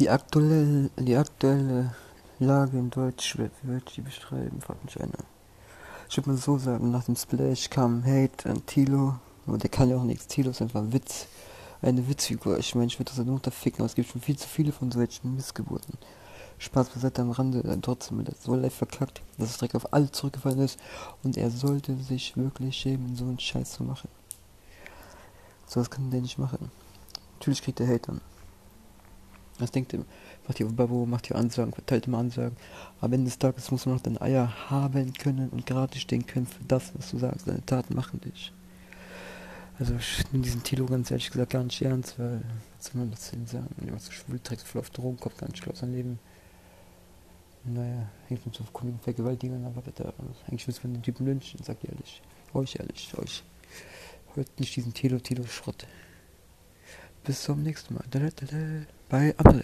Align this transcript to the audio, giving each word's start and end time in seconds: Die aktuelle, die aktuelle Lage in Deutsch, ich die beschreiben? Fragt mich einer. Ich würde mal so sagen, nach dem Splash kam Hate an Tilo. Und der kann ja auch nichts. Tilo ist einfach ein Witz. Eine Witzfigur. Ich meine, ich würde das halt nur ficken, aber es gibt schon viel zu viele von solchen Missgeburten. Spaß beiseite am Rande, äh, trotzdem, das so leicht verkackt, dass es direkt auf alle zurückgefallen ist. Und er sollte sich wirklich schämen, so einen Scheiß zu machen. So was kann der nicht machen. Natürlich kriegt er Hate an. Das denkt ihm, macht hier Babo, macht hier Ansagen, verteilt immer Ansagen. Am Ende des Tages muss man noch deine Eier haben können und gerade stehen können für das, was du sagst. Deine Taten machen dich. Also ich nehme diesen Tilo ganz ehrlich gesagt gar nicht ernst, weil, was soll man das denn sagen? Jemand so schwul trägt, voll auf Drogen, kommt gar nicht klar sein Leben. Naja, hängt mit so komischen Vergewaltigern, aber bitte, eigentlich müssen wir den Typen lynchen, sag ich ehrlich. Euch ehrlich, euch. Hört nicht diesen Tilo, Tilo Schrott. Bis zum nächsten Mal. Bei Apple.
Die 0.00 0.08
aktuelle, 0.08 0.88
die 0.96 1.14
aktuelle 1.14 1.94
Lage 2.38 2.78
in 2.78 2.88
Deutsch, 2.88 3.36
ich 3.38 3.94
die 3.94 4.00
beschreiben? 4.00 4.58
Fragt 4.62 4.82
mich 4.82 4.98
einer. 4.98 5.12
Ich 6.08 6.16
würde 6.16 6.30
mal 6.30 6.38
so 6.38 6.56
sagen, 6.56 6.90
nach 6.90 7.04
dem 7.04 7.16
Splash 7.16 7.68
kam 7.68 8.02
Hate 8.02 8.48
an 8.48 8.64
Tilo. 8.64 9.16
Und 9.44 9.62
der 9.62 9.68
kann 9.68 9.90
ja 9.90 9.98
auch 9.98 10.04
nichts. 10.04 10.26
Tilo 10.26 10.52
ist 10.52 10.62
einfach 10.62 10.80
ein 10.80 10.94
Witz. 10.94 11.26
Eine 11.82 12.08
Witzfigur. 12.08 12.58
Ich 12.58 12.74
meine, 12.74 12.86
ich 12.86 12.98
würde 12.98 13.10
das 13.10 13.18
halt 13.18 13.26
nur 13.28 13.42
ficken, 13.42 13.80
aber 13.80 13.86
es 13.90 13.94
gibt 13.94 14.08
schon 14.08 14.22
viel 14.22 14.38
zu 14.38 14.48
viele 14.48 14.72
von 14.72 14.90
solchen 14.90 15.36
Missgeburten. 15.36 15.98
Spaß 16.56 16.88
beiseite 16.88 17.20
am 17.20 17.32
Rande, 17.32 17.58
äh, 17.62 17.76
trotzdem, 17.82 18.24
das 18.24 18.42
so 18.42 18.54
leicht 18.54 18.76
verkackt, 18.76 19.20
dass 19.36 19.50
es 19.50 19.58
direkt 19.58 19.74
auf 19.74 19.92
alle 19.92 20.10
zurückgefallen 20.10 20.60
ist. 20.60 20.80
Und 21.22 21.36
er 21.36 21.50
sollte 21.50 21.94
sich 21.96 22.38
wirklich 22.38 22.74
schämen, 22.74 23.16
so 23.16 23.24
einen 23.24 23.38
Scheiß 23.38 23.72
zu 23.72 23.84
machen. 23.84 24.08
So 25.66 25.78
was 25.78 25.90
kann 25.90 26.10
der 26.10 26.22
nicht 26.22 26.38
machen. 26.38 26.70
Natürlich 27.34 27.60
kriegt 27.60 27.80
er 27.80 27.88
Hate 27.88 28.12
an. 28.12 28.20
Das 29.60 29.70
denkt 29.70 29.92
ihm, 29.92 30.04
macht 30.46 30.58
hier 30.58 30.66
Babo, 30.66 31.06
macht 31.06 31.26
hier 31.26 31.36
Ansagen, 31.36 31.72
verteilt 31.72 32.06
immer 32.06 32.18
Ansagen. 32.18 32.56
Am 33.00 33.12
Ende 33.12 33.26
des 33.26 33.38
Tages 33.38 33.70
muss 33.70 33.86
man 33.86 33.96
noch 33.96 34.02
deine 34.02 34.20
Eier 34.20 34.70
haben 34.70 35.12
können 35.12 35.50
und 35.50 35.66
gerade 35.66 35.98
stehen 35.98 36.26
können 36.26 36.46
für 36.46 36.64
das, 36.66 36.92
was 36.96 37.10
du 37.10 37.18
sagst. 37.18 37.46
Deine 37.46 37.64
Taten 37.64 37.94
machen 37.94 38.20
dich. 38.20 38.52
Also 39.78 39.94
ich 39.94 40.30
nehme 40.30 40.44
diesen 40.44 40.62
Tilo 40.62 40.84
ganz 40.86 41.10
ehrlich 41.10 41.30
gesagt 41.30 41.52
gar 41.52 41.64
nicht 41.64 41.80
ernst, 41.80 42.18
weil, 42.18 42.42
was 42.76 42.86
soll 42.86 43.00
man 43.00 43.10
das 43.10 43.30
denn 43.30 43.46
sagen? 43.46 43.74
Jemand 43.82 44.02
so 44.02 44.12
schwul 44.12 44.38
trägt, 44.38 44.62
voll 44.62 44.80
auf 44.80 44.90
Drogen, 44.90 45.18
kommt 45.18 45.38
gar 45.38 45.48
nicht 45.48 45.62
klar 45.62 45.74
sein 45.74 45.92
Leben. 45.92 46.18
Naja, 47.64 48.08
hängt 48.28 48.44
mit 48.44 48.54
so 48.54 48.64
komischen 48.72 49.00
Vergewaltigern, 49.00 49.64
aber 49.64 49.82
bitte, 49.82 50.12
eigentlich 50.46 50.66
müssen 50.66 50.82
wir 50.82 50.98
den 50.98 51.02
Typen 51.02 51.26
lynchen, 51.26 51.60
sag 51.62 51.78
ich 51.82 51.90
ehrlich. 51.90 52.22
Euch 52.52 52.76
ehrlich, 52.76 53.12
euch. 53.16 53.42
Hört 54.34 54.60
nicht 54.60 54.76
diesen 54.76 54.92
Tilo, 54.92 55.18
Tilo 55.18 55.44
Schrott. 55.44 55.86
Bis 57.30 57.42
zum 57.42 57.62
nächsten 57.62 57.94
Mal. 57.94 58.02
Bei 59.08 59.28
Apple. 59.38 59.62